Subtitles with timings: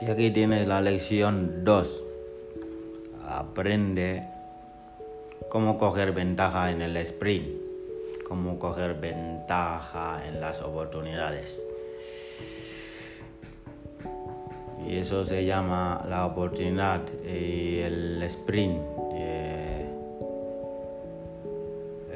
[0.00, 2.04] Y aquí tienes la lección 2.
[3.28, 4.24] Aprende
[5.50, 7.48] cómo coger ventaja en el sprint,
[8.26, 11.62] cómo coger ventaja en las oportunidades.
[14.88, 18.80] Y eso se llama la oportunidad y el sprint.
[19.12, 19.86] Eh,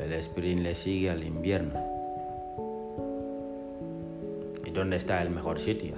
[0.05, 1.79] el sprint le sigue al invierno.
[4.64, 5.93] ¿Y dónde está el mejor sitio?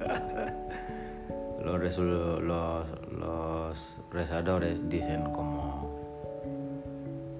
[1.64, 5.98] los, los, los rezadores dicen como,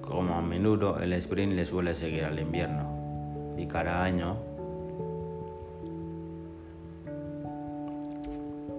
[0.01, 4.37] como a menudo el sprint le suele seguir al invierno y cada año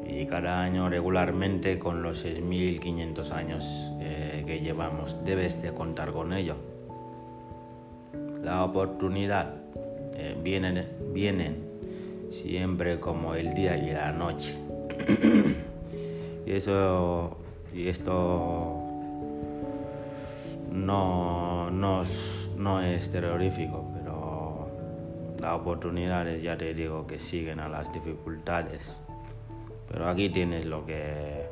[0.06, 6.34] y cada año regularmente con los 6.500 años eh, que llevamos debes de contar con
[6.34, 6.56] ello.
[8.44, 9.56] La oportunidad
[10.14, 11.74] eh, vienen, vienen
[12.30, 14.56] siempre como el día y la noche.
[16.46, 17.38] Y eso
[17.74, 18.84] y esto
[20.72, 24.68] no, no, es terrorífico, pero
[25.40, 28.82] las oportunidades ya te digo que siguen a las dificultades.
[29.90, 31.46] Pero aquí tienes lo que,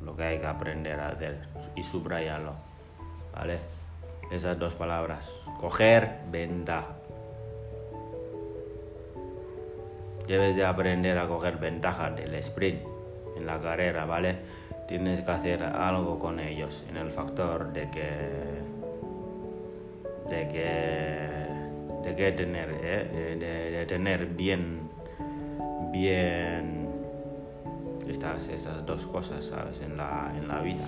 [0.00, 2.54] lo que hay que aprender a hacer y subrayarlo.
[3.34, 3.58] ¿Vale?
[4.30, 5.30] Esas dos palabras.
[5.60, 6.97] Coger ventaja.
[10.28, 12.82] Debes de aprender a coger ventaja del sprint
[13.36, 14.36] en la carrera, ¿vale?
[14.86, 18.08] Tienes que hacer algo con ellos en el factor de que
[20.28, 23.36] de que de que tener ¿eh?
[23.72, 24.90] de, tener bien
[25.90, 26.88] bien
[28.06, 30.84] estas esas dos cosas sabes en la en la vida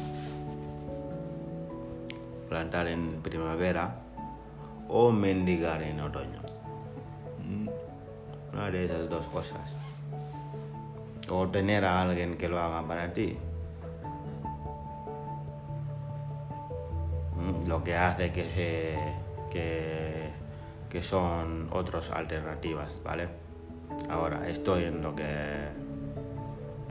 [2.48, 3.96] plantar en primavera
[4.88, 6.59] o mendigar en otoño
[8.52, 9.60] una de esas dos cosas.
[11.30, 13.36] O tener a alguien que lo haga para ti.
[17.36, 18.98] Mm, lo que hace que, se,
[19.50, 20.30] que,
[20.88, 23.28] que son otras alternativas, ¿vale?
[24.08, 25.68] Ahora, estoy en lo que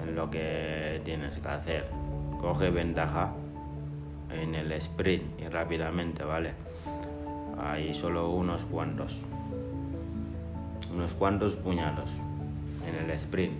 [0.01, 1.85] en lo que tienes que hacer.
[2.39, 3.31] Coge ventaja
[4.31, 6.53] en el sprint y rápidamente, ¿vale?
[7.61, 9.19] Hay solo unos cuantos
[10.91, 12.09] unos cuantos puñados
[12.87, 13.59] en el sprint.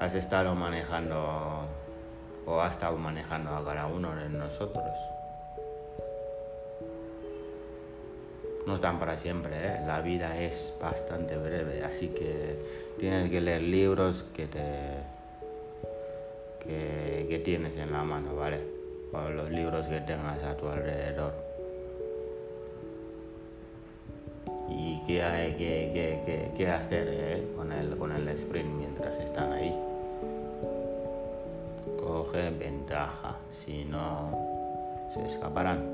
[0.00, 1.66] Has estado manejando
[2.46, 4.94] o has estado manejando a cada uno de nosotros.
[8.66, 9.80] No están para siempre, ¿eh?
[9.86, 12.58] la vida es bastante breve, así que
[12.98, 15.18] tienes que leer libros que te
[16.68, 18.60] que tienes en la mano, ¿vale?
[19.12, 21.32] O los libros que tengas a tu alrededor.
[24.68, 29.74] Y qué hay que, hacer eh, con, el, con el sprint mientras están ahí.
[32.00, 34.30] Coge ventaja, si no
[35.14, 35.84] se escaparán.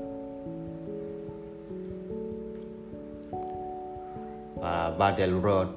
[4.59, 5.75] Para Battle Road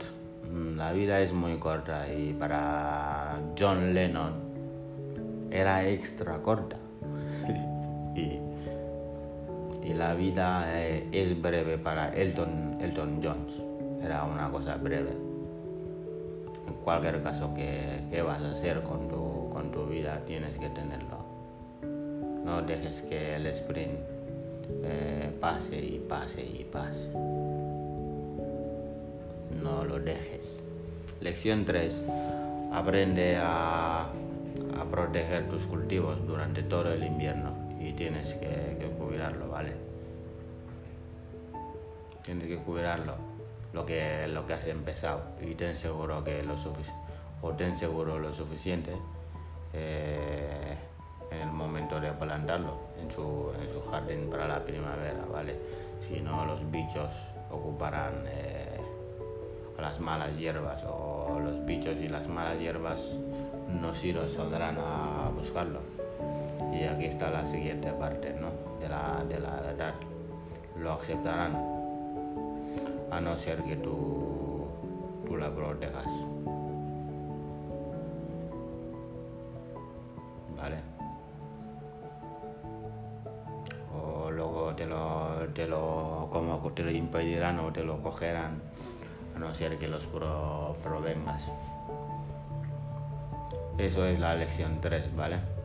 [0.50, 4.32] mm, la vida es muy corta y para John Lennon
[5.50, 6.76] era extra corta.
[9.88, 13.54] Y la vida eh, es breve para Elton, Elton Jones.
[14.04, 15.12] Era una cosa breve.
[16.66, 21.24] En cualquier caso que, vas a hacer con tu, con tu vida tienes que tenerlo.
[22.44, 23.98] No dejes que el sprint
[24.82, 27.08] eh, pase y pase y pase.
[29.62, 30.62] No lo dejes.
[31.22, 31.96] Lección 3.
[32.72, 34.10] Aprende a
[34.90, 39.72] proteger tus cultivos durante todo el invierno y tienes que, cuidarlo, ¿vale?
[42.22, 43.14] Tienes que cuidarlo,
[43.72, 46.56] lo que, lo que has empezado y ten seguro que lo
[47.56, 48.92] ten seguro lo suficiente
[49.72, 50.76] eh,
[51.30, 55.56] en el momento de plantarlo en su, en su jardín para la primavera, ¿vale?
[56.06, 57.12] Si no, los bichos
[57.50, 58.80] ocuparán eh,
[59.78, 63.00] las malas hierbas o los bichos y las malas hierbas
[63.80, 65.80] no los saldrán a buscarlo.
[66.72, 68.50] Y aquí está la siguiente parte ¿no?
[68.80, 69.94] de, la, de la verdad.
[70.78, 71.52] Lo aceptarán
[73.10, 74.66] a no ser que tú,
[75.26, 76.06] tú la protejas.
[80.56, 80.76] ¿Vale?
[83.94, 88.60] O luego te lo, te lo, como te lo impedirán o te lo cogerán
[89.34, 91.50] a no ser que los provengas.
[93.78, 95.57] Eso es la lección 3, ¿vale?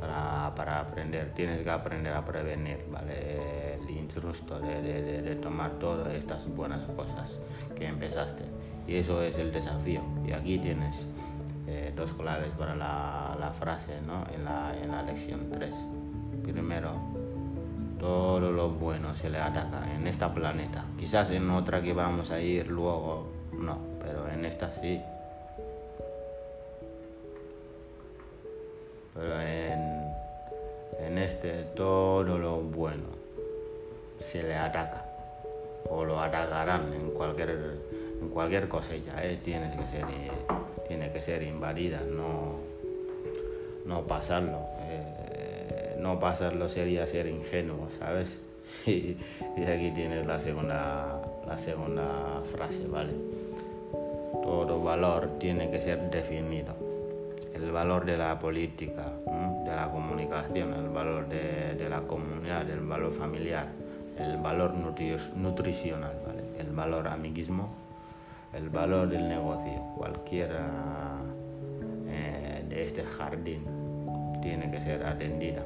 [0.00, 1.32] Para, aprender.
[1.34, 3.74] Tienes que aprender a prevenir, ¿vale?
[3.74, 7.38] El instrusto de, de, de tomar todas estas buenas cosas
[7.76, 8.44] que empezaste
[8.86, 10.00] Y eso es el desafío.
[10.26, 10.94] Y aquí tienes
[11.66, 14.24] eh, dos claves para la, la frase ¿no?
[14.34, 15.74] en, la, en la lección 3.
[16.42, 16.94] Primero,
[17.98, 20.84] todo lo bueno se le ataca en esta planeta.
[20.98, 25.00] Quizás en otra que vamos a ir luego, no, pero en esta sí.
[29.18, 30.14] Pero en,
[31.00, 33.04] en este todo lo bueno
[34.20, 35.04] se le ataca.
[35.90, 37.50] O lo atacarán en cualquier
[38.20, 39.38] en cualquier cosecha ¿eh?
[39.42, 40.04] tienes que ser
[40.86, 42.56] tiene que ser invadida no
[43.86, 44.58] no pasarlo.
[44.80, 48.28] Eh, no pasarlo sería ser ingenuo sabes
[48.86, 49.16] y,
[49.56, 53.12] y, aquí tienes la segunda la segunda frase vale
[54.42, 56.87] todo valor tiene que ser definido
[57.62, 59.12] el valor de la política
[59.64, 63.68] de la comunicación el valor de, la comunidad el valor familiar
[64.18, 66.12] el valor nutricional,
[66.58, 67.68] el valor amiguismo,
[68.52, 69.80] el valor del negocio.
[69.96, 70.66] Cualquiera
[72.08, 73.64] eh, de este jardín
[74.42, 75.62] tiene que ser atendida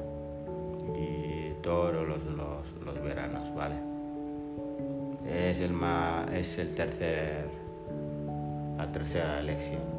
[0.95, 3.75] y todos los, los, veranos, ¿vale?
[5.25, 7.47] Es el, más, es el tercer,
[8.77, 9.92] la tercera lección.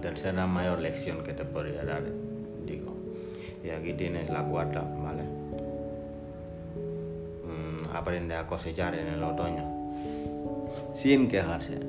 [0.00, 2.02] Tercera mayor lección que te podría dar,
[2.64, 2.94] digo.
[3.64, 5.22] Y aquí tienes la cuarta, ¿vale?
[7.44, 9.64] Mm, aprende a cosechar en el otoño.
[10.94, 11.80] Sin quejarse.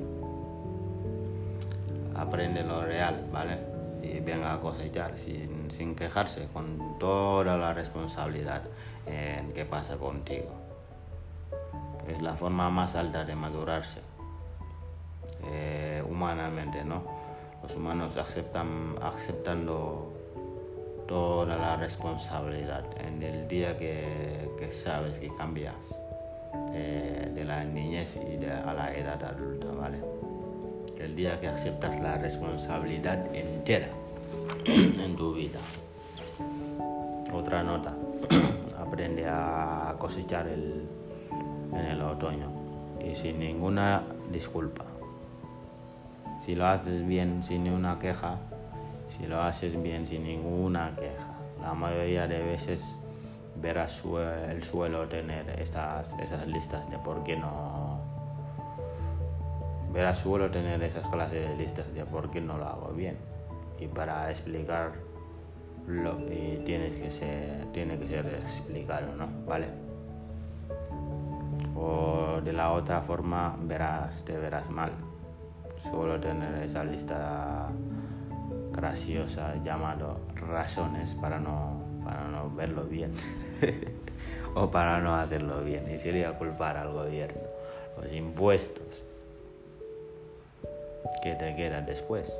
[2.16, 3.58] Aprende lo real, ¿vale?
[4.02, 8.62] Y venga a cosechar sin, sin quejarse, con toda la responsabilidad
[9.06, 10.50] en qué pasa contigo.
[12.08, 14.00] Es la forma más alta de madurarse
[15.44, 17.19] eh, humanamente, ¿no?
[17.62, 20.12] Los humanos aceptan, aceptando
[21.06, 25.74] toda la responsabilidad en el día que, sabes que cambias
[26.72, 29.98] de, de la niñez y a la edad adulta, ¿vale?
[30.98, 33.88] El día que aceptas la responsabilidad entera
[34.64, 35.58] en tu vida.
[37.32, 37.94] Otra nota,
[38.78, 40.86] aprende a cosechar el,
[41.72, 42.50] en el otoño
[43.04, 44.89] y sin ninguna disculpa.
[46.40, 48.38] Si lo haces bien sin ninguna queja,
[49.16, 51.26] si lo haces bien sin ninguna queja.
[51.60, 52.82] La mayoría de veces
[53.56, 54.02] verás
[54.48, 58.00] el suelo tener estas, esas listas de por qué no...
[59.92, 63.18] Verás suelo tener esas clases de listas de por qué no lo hago bien.
[63.78, 64.92] Y para explicar
[65.86, 66.16] lo
[66.64, 69.26] tienes que ser, tiene que ser explicado, ¿no?
[69.46, 69.66] ¿Vale?
[71.76, 74.92] O de la otra forma verás, te verás mal.
[75.82, 77.68] Suelo tener esa lista
[78.72, 83.12] graciosa llamado razones para no, para no verlo bien
[84.54, 87.40] o para no hacerlo bien y sería culpar al gobierno
[88.00, 88.86] los impuestos
[91.22, 92.32] que te quedan después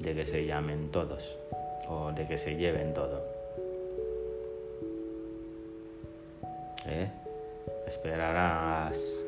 [0.00, 1.36] de que se llamen todos
[1.88, 3.22] o de que se lleven todo
[6.86, 7.10] ¿Eh?
[7.86, 9.23] esperarás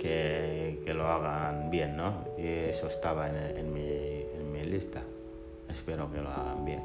[0.00, 2.24] que, lo hagan bien, ¿no?
[2.38, 5.02] Y eso estaba en, en, mi, en, mi, lista.
[5.68, 6.82] Espero que lo hagan bien.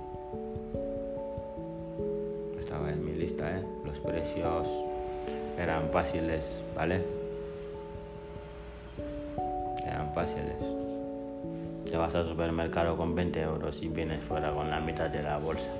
[2.60, 3.64] Estaba en mi lista, ¿eh?
[3.86, 4.68] Los precios
[5.58, 7.02] eran fáciles, ¿vale?
[9.86, 10.58] Eran fáciles.
[11.90, 15.38] Te vas al supermercado con 20 euros y vienes fuera con la mitad de la
[15.38, 15.72] bolsa.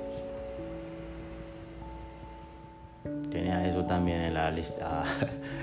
[3.30, 5.04] Tenía eso también en la lista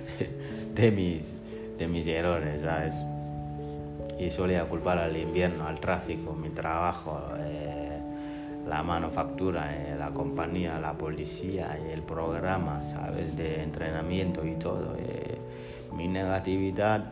[0.76, 1.43] de mis
[1.78, 2.96] de mis errores, ¿sabes?
[4.20, 8.00] Y solía culpar al invierno, al tráfico, mi trabajo, eh,
[8.68, 13.36] la manufactura, eh, la compañía, la policía, el programa, ¿sabes?
[13.36, 14.96] De entrenamiento y todo.
[15.00, 15.38] Eh,
[15.96, 17.06] mi negatividad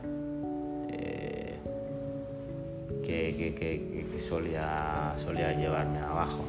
[3.03, 6.45] que, que, que, que, solía, solía llevarme abajo.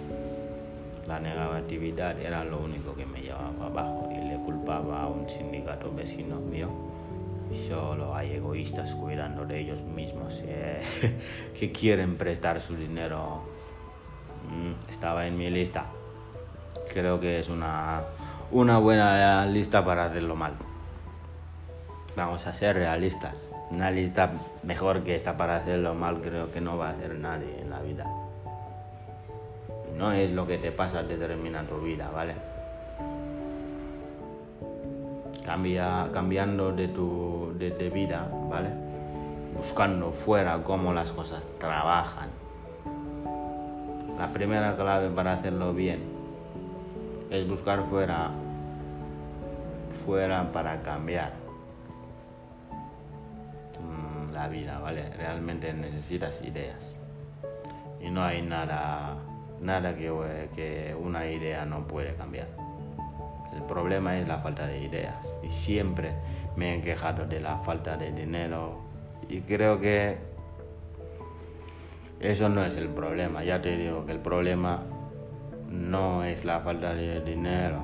[1.09, 5.93] La negatividad era lo único que me llevaba abajo y le culpaba a un sindicato
[5.93, 6.92] vecino mío
[7.55, 10.83] solo hay egoístas cuidando de ellos mismos eh,
[11.59, 13.43] que quieren prestar su dinero.
[14.51, 15.87] Mm, estaba en mi lista.
[16.93, 18.03] Creo que es una,
[18.51, 20.55] una buena lista para hacerlo mal.
[22.17, 23.49] Vamos a ser realistas.
[23.71, 24.33] Una lista
[24.63, 27.81] mejor que esta para hacerlo mal creo que no va a hacer nadie en la
[27.81, 28.07] vida.
[29.97, 32.52] No es lo que te pasa determina tu vida, ¿vale?
[35.45, 38.71] Cambia, cambiando de tu de, vida, ¿vale?
[39.57, 42.31] Buscando fuera cómo las cosas trabajan.
[44.19, 46.01] La primera clave para hacerlo bien
[47.31, 48.31] es buscar fuera
[50.05, 51.33] fuera para cambiar
[53.81, 55.11] mm, la vida, ¿vale?
[55.11, 56.83] Realmente necesitas ideas.
[58.01, 59.17] Y no hay nada,
[59.61, 62.49] nada que, que una idea no puede cambiar.
[63.55, 65.17] El problema es la falta de ideas.
[65.43, 66.13] Y siempre
[66.57, 68.81] me he quejado de la falta de dinero.
[69.29, 70.17] Y creo que
[72.21, 73.45] eso no es el problema.
[73.45, 74.83] Ya te digo que el problema
[75.71, 77.83] no es la falta de dinero.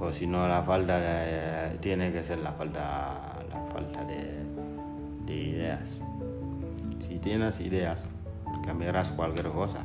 [0.00, 4.44] O si no, la falta tiene que ser la falta, la falta de,
[5.24, 6.00] de ideas.
[7.00, 8.02] Si tienes ideas,
[8.64, 9.80] cambiarás cualquier cosa.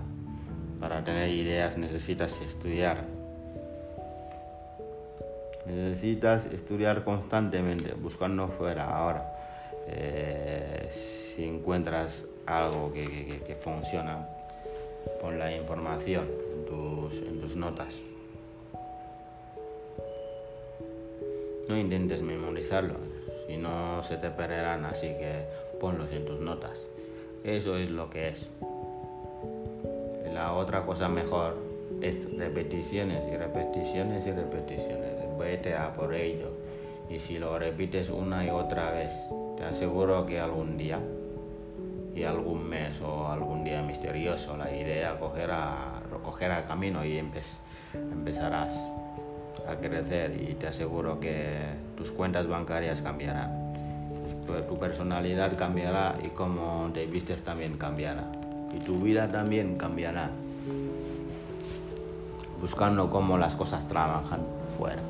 [0.79, 3.20] Para tener ideas necesitas estudiar
[5.71, 8.95] necesitas estudiar constantemente, buscando fuera.
[8.95, 9.33] Ahora,
[9.87, 10.89] eh,
[11.35, 14.27] si encuentras algo que, funciona,
[15.21, 17.93] pon la información en tus, en tus notas.
[21.69, 22.95] No intentes memorizarlo,
[23.47, 25.45] si no se te perderán, así que
[25.79, 26.77] ponlos en tus notas.
[27.43, 28.49] Eso es lo que es.
[30.33, 31.55] La otra cosa mejor
[32.01, 35.11] es repeticiones y repeticiones y repeticiones
[35.41, 36.51] vete a por ello.
[37.10, 39.13] Y si lo repites una y otra vez,
[39.57, 41.00] te aseguro que algún día
[42.15, 48.71] y algún mes o algún día misterioso la idea cogerá, cogerá camino y empezarás
[49.67, 51.60] a crecer y te aseguro que
[51.98, 53.74] tus cuentas bancarias cambiarán.
[54.67, 58.24] Tu personalidad cambiará y como te vistes también cambiará.
[58.74, 60.29] Y tu vida también cambiará.
[62.60, 64.41] Buscando cómo las cosas trabajan
[64.77, 65.01] fuera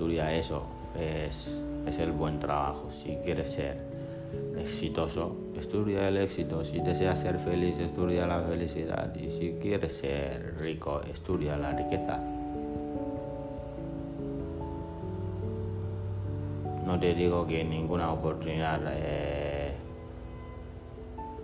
[0.00, 0.62] estudia eso,
[0.98, 2.88] es, es el buen trabajo.
[2.90, 3.76] Si quieres ser
[4.56, 6.64] exitoso, estudia el éxito.
[6.64, 9.14] Si deseas ser feliz, estudia la felicidad.
[9.14, 12.18] Y si quieres ser rico, estudia la riqueza.
[16.86, 19.74] No te digo que ninguna oportunidad, eh,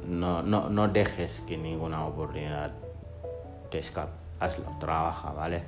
[0.09, 2.73] no, no, no dejes que ninguna oportunidad
[3.71, 4.13] te escape.
[4.41, 5.63] Hazlo, trabaja, ¿vale?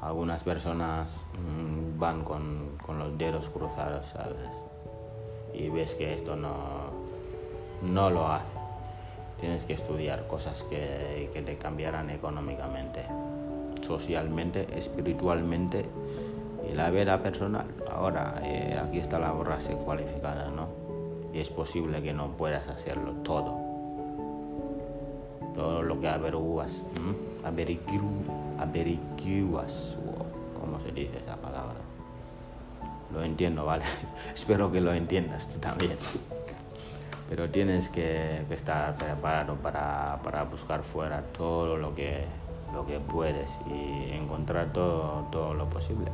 [0.00, 4.36] Algunas personas mm, van con, los dedos cruzados, ¿sabes?
[5.52, 6.54] Y ves que esto no,
[7.82, 8.46] no lo hace.
[9.40, 13.06] Tienes que estudiar cosas que, te cambiarán económicamente,
[13.82, 15.84] socialmente, espiritualmente
[16.70, 17.66] y la vida personal.
[17.90, 20.68] Ahora, eh, aquí está la borrase cualificada, ¿no?
[21.32, 23.68] Y es posible que no puedas hacerlo todo
[25.58, 26.84] todo lo que averiguas,
[27.44, 28.47] averiguas,
[30.60, 31.76] ¿cómo se dice esa palabra?
[33.12, 33.84] Lo entiendo, ¿vale?
[34.34, 35.96] Espero que lo entiendas tú también.
[37.28, 42.24] Pero tienes que, estar preparado para, buscar fuera todo lo que,
[42.72, 46.10] lo que puedes y encontrar todo, todo lo posible.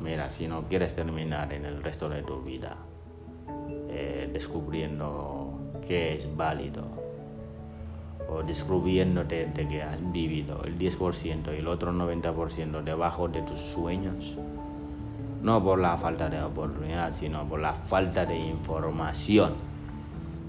[0.00, 2.76] Mira, si no quieres terminar en el resto de tu vida
[3.88, 5.52] eh, descubriendo
[5.86, 7.01] qué es válido
[8.34, 13.60] o descubriéndote de que has vivido el 10% y el otro 90% debajo de tus
[13.60, 14.36] sueños,
[15.42, 19.54] no por la falta de oportunidad, sino por la falta de información.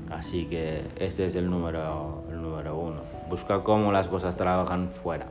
[0.09, 3.01] Así que este es el número, el número uno.
[3.29, 5.25] Busca cómo las cosas trabajan fuera.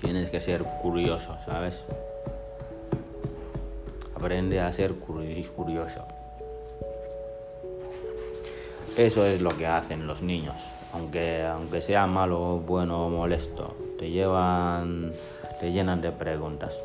[0.00, 1.84] Tienes que ser curioso, ¿sabes?
[4.16, 6.06] Aprende a ser curioso.
[8.96, 10.56] Eso es lo que hacen los niños.
[10.92, 15.12] Aunque, aunque sea malo, bueno o molesto, te llevan,
[15.60, 16.78] te llenan de preguntas.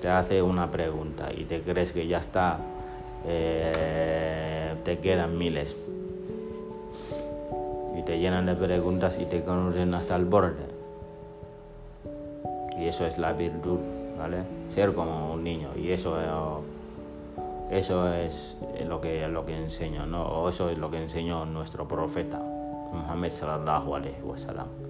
[0.00, 2.58] Te hace una pregunta y te crees que ya está,
[3.26, 5.76] eh, te quedan miles.
[7.96, 10.66] Y te llenan de preguntas y te conocen hasta el borde.
[12.76, 13.78] Y eso es la virtud,
[14.18, 14.38] ¿vale?
[14.74, 15.68] Ser como un niño.
[15.76, 16.18] Y eso
[17.74, 20.24] eso es lo que, lo que enseño, ¿no?
[20.26, 22.38] O eso es lo que enseñó nuestro profeta,
[22.92, 23.94] Muhammad sallallahu.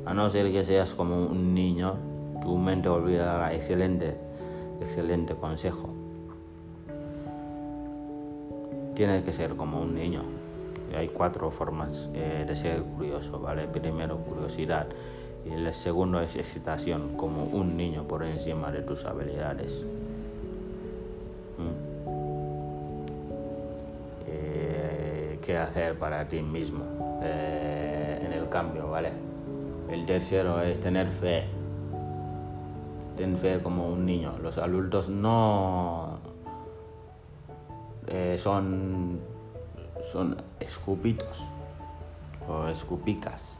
[0.05, 1.95] A no ser que seas como un niño,
[2.43, 4.17] tu mente olvidará excelente,
[4.83, 5.88] excelente consejo.
[8.95, 10.23] Tienes que ser como un niño.
[10.95, 13.67] Hay cuatro formas eh, de ser curioso, ¿vale?
[13.67, 14.87] Primero, curiosidad.
[15.45, 19.85] Y el segundo es excitación, como un niño por encima de tus habilidades.
[25.45, 29.13] Qué hacer para ti mismo eh, en el cambio, ¿vale?
[29.91, 31.45] El tercero es tener fe.
[33.17, 34.33] Ten fe como un niño.
[34.43, 36.19] Los adultos no
[38.07, 39.21] eh, son,
[40.03, 41.47] son escupitos
[42.49, 43.59] o escupicas.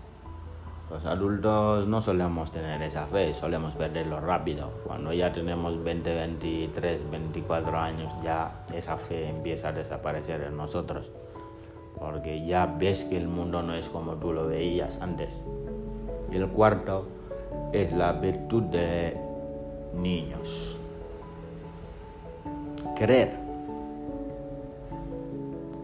[0.91, 4.71] Los adultos no solemos tener esa fe, solemos perderlo rápido.
[4.87, 11.11] Cuando ya tenemos 20, 23, 24 años, ya esa fe empieza a desaparecer en nosotros.
[11.99, 15.31] Porque ya ves que el mundo no es como tú lo veías antes.
[16.33, 17.07] Y el cuarto
[17.73, 19.17] es la virtud de
[19.95, 20.79] niños.
[22.97, 23.37] Querer.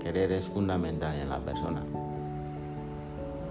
[0.01, 1.83] Querer es fundamental en la persona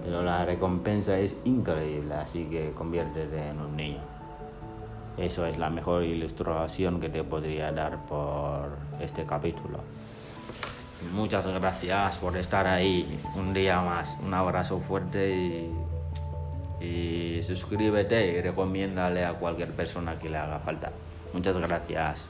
[0.04, 4.00] pero la recompensa es increíble, así que conviértete en un niño.
[5.16, 9.78] Eso es la mejor ilustración que te podría dar por este capítulo.
[11.12, 14.16] Muchas gracias por estar ahí un día más.
[14.24, 15.70] Un abrazo fuerte
[16.80, 20.92] y, suscríbete y recomiéndale a cualquier persona que le haga falta.
[21.32, 22.26] Muchas gracias.